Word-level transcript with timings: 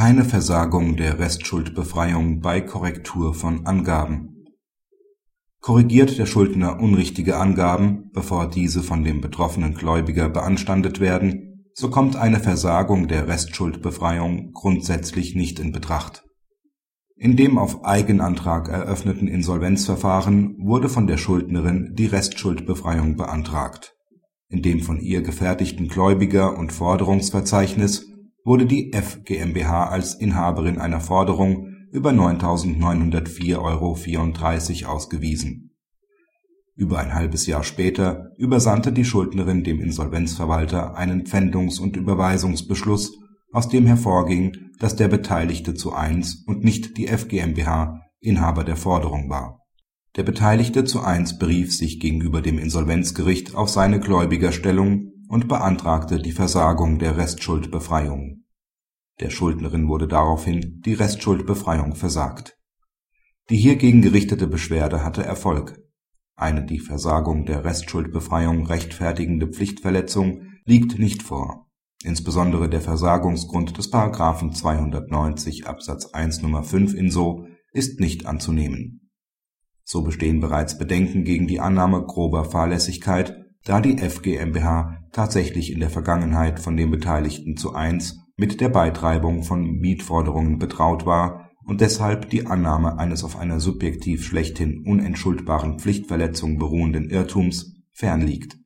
keine 0.00 0.24
Versagung 0.24 0.96
der 0.96 1.18
Restschuldbefreiung 1.18 2.40
bei 2.40 2.62
Korrektur 2.62 3.34
von 3.34 3.66
Angaben. 3.66 4.46
Korrigiert 5.60 6.16
der 6.16 6.24
Schuldner 6.24 6.80
unrichtige 6.80 7.36
Angaben, 7.36 8.10
bevor 8.14 8.48
diese 8.48 8.82
von 8.82 9.04
dem 9.04 9.20
betroffenen 9.20 9.74
Gläubiger 9.74 10.30
beanstandet 10.30 11.00
werden, 11.00 11.66
so 11.74 11.90
kommt 11.90 12.16
eine 12.16 12.40
Versagung 12.40 13.08
der 13.08 13.28
Restschuldbefreiung 13.28 14.52
grundsätzlich 14.54 15.34
nicht 15.34 15.60
in 15.60 15.70
Betracht. 15.70 16.24
In 17.16 17.36
dem 17.36 17.58
auf 17.58 17.84
Eigenantrag 17.84 18.70
eröffneten 18.70 19.28
Insolvenzverfahren 19.28 20.56
wurde 20.62 20.88
von 20.88 21.08
der 21.08 21.18
Schuldnerin 21.18 21.90
die 21.92 22.06
Restschuldbefreiung 22.06 23.16
beantragt. 23.16 23.94
In 24.48 24.62
dem 24.62 24.80
von 24.80 24.98
ihr 24.98 25.20
gefertigten 25.20 25.88
Gläubiger 25.88 26.56
und 26.56 26.72
Forderungsverzeichnis 26.72 28.09
wurde 28.50 28.66
die 28.66 28.92
F 28.92 29.22
GmbH 29.22 29.90
als 29.90 30.14
Inhaberin 30.14 30.78
einer 30.80 30.98
Forderung 30.98 31.68
über 31.92 32.10
9.904,34 32.10 33.58
Euro 33.62 34.90
ausgewiesen. 34.92 35.76
Über 36.74 36.98
ein 36.98 37.14
halbes 37.14 37.46
Jahr 37.46 37.62
später 37.62 38.32
übersandte 38.38 38.90
die 38.90 39.04
Schuldnerin 39.04 39.62
dem 39.62 39.78
Insolvenzverwalter 39.80 40.96
einen 40.96 41.26
Pfändungs 41.26 41.78
und 41.78 41.96
Überweisungsbeschluss, 41.96 43.16
aus 43.52 43.68
dem 43.68 43.86
hervorging, 43.86 44.72
dass 44.80 44.96
der 44.96 45.06
Beteiligte 45.06 45.74
zu 45.74 45.92
eins 45.92 46.42
und 46.44 46.64
nicht 46.64 46.96
die 46.96 47.06
F 47.06 47.28
GmbH 47.28 48.00
Inhaber 48.18 48.64
der 48.64 48.74
Forderung 48.74 49.30
war. 49.30 49.60
Der 50.16 50.24
Beteiligte 50.24 50.82
zu 50.82 50.98
eins 51.02 51.38
berief 51.38 51.72
sich 51.72 52.00
gegenüber 52.00 52.42
dem 52.42 52.58
Insolvenzgericht 52.58 53.54
auf 53.54 53.68
seine 53.68 54.00
Gläubigerstellung 54.00 55.12
und 55.28 55.46
beantragte 55.46 56.18
die 56.18 56.32
Versagung 56.32 56.98
der 56.98 57.16
Restschuldbefreiung. 57.16 58.40
Der 59.20 59.30
Schuldnerin 59.30 59.88
wurde 59.88 60.08
daraufhin 60.08 60.80
die 60.84 60.94
Restschuldbefreiung 60.94 61.94
versagt. 61.94 62.56
Die 63.50 63.56
hiergegen 63.56 64.00
gerichtete 64.00 64.46
Beschwerde 64.46 65.04
hatte 65.04 65.22
Erfolg. 65.22 65.78
Eine 66.36 66.64
die 66.64 66.78
Versagung 66.78 67.44
der 67.44 67.64
Restschuldbefreiung 67.64 68.66
rechtfertigende 68.66 69.48
Pflichtverletzung 69.48 70.42
liegt 70.64 70.98
nicht 70.98 71.22
vor. 71.22 71.66
Insbesondere 72.02 72.70
der 72.70 72.80
Versagungsgrund 72.80 73.76
des§ 73.76 73.92
290 74.54 75.66
Absatz 75.66 76.06
1 76.06 76.42
Nr. 76.42 76.62
5 76.62 76.94
InSo 76.94 77.44
ist 77.72 78.00
nicht 78.00 78.24
anzunehmen. 78.24 79.10
So 79.84 80.02
bestehen 80.02 80.40
bereits 80.40 80.78
Bedenken 80.78 81.24
gegen 81.24 81.46
die 81.46 81.60
Annahme 81.60 82.02
grober 82.06 82.44
Fahrlässigkeit 82.46 83.36
da 83.64 83.82
die 83.82 83.98
F 83.98 84.22
GmbH 84.22 84.96
tatsächlich 85.12 85.72
in 85.72 85.80
der 85.80 85.90
Vergangenheit 85.90 86.60
von 86.60 86.76
den 86.76 86.90
Beteiligten 86.90 87.58
zu 87.58 87.74
eins 87.74 88.18
mit 88.40 88.62
der 88.62 88.70
Beitreibung 88.70 89.42
von 89.42 89.70
Mietforderungen 89.80 90.58
betraut 90.58 91.04
war 91.04 91.50
und 91.66 91.82
deshalb 91.82 92.30
die 92.30 92.46
Annahme 92.46 92.98
eines 92.98 93.22
auf 93.22 93.36
einer 93.36 93.60
subjektiv 93.60 94.24
schlechthin 94.24 94.82
unentschuldbaren 94.86 95.78
Pflichtverletzung 95.78 96.58
beruhenden 96.58 97.10
Irrtums 97.10 97.74
fernliegt. 97.92 98.56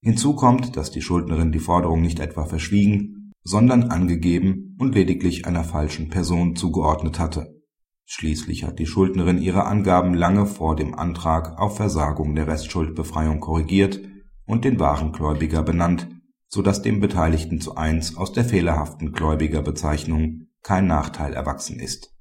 Hinzu 0.00 0.34
kommt, 0.34 0.78
dass 0.78 0.90
die 0.90 1.02
Schuldnerin 1.02 1.52
die 1.52 1.58
Forderung 1.58 2.00
nicht 2.00 2.18
etwa 2.18 2.46
verschwiegen, 2.46 3.34
sondern 3.44 3.90
angegeben 3.90 4.74
und 4.78 4.94
lediglich 4.94 5.46
einer 5.46 5.64
falschen 5.64 6.08
Person 6.08 6.56
zugeordnet 6.56 7.18
hatte. 7.18 7.60
Schließlich 8.06 8.64
hat 8.64 8.78
die 8.78 8.86
Schuldnerin 8.86 9.36
ihre 9.36 9.66
Angaben 9.66 10.14
lange 10.14 10.46
vor 10.46 10.76
dem 10.76 10.94
Antrag 10.94 11.60
auf 11.60 11.76
Versagung 11.76 12.34
der 12.34 12.46
Restschuldbefreiung 12.46 13.38
korrigiert 13.38 14.00
und 14.46 14.64
den 14.64 14.80
wahren 14.80 15.12
Gläubiger 15.12 15.62
benannt, 15.62 16.08
so 16.52 16.60
dass 16.60 16.82
dem 16.82 17.00
Beteiligten 17.00 17.60
zu 17.62 17.76
eins 17.76 18.16
aus 18.16 18.32
der 18.32 18.44
fehlerhaften 18.44 19.12
Gläubigerbezeichnung 19.12 20.48
kein 20.62 20.86
Nachteil 20.86 21.32
erwachsen 21.32 21.80
ist. 21.80 22.14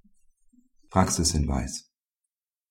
Praxishinweis 0.90 1.92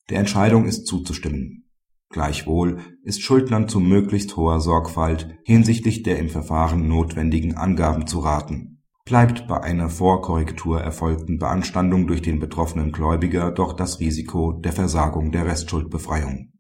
Der 0.08 0.20
Entscheidung 0.20 0.64
ist 0.64 0.86
zuzustimmen. 0.86 1.68
Gleichwohl 2.08 2.80
ist 3.02 3.20
Schuldnern 3.20 3.68
zu 3.68 3.78
möglichst 3.78 4.36
hoher 4.36 4.60
Sorgfalt 4.60 5.38
hinsichtlich 5.44 6.02
der 6.02 6.18
im 6.18 6.30
Verfahren 6.30 6.88
notwendigen 6.88 7.56
Angaben 7.56 8.06
zu 8.06 8.20
raten. 8.20 8.82
Bleibt 9.04 9.46
bei 9.46 9.60
einer 9.60 9.90
vor 9.90 10.22
Korrektur 10.22 10.80
erfolgten 10.80 11.38
Beanstandung 11.38 12.06
durch 12.06 12.22
den 12.22 12.40
betroffenen 12.40 12.90
Gläubiger 12.90 13.52
doch 13.52 13.74
das 13.74 14.00
Risiko 14.00 14.52
der 14.52 14.72
Versagung 14.72 15.30
der 15.30 15.44
Restschuldbefreiung 15.44 16.52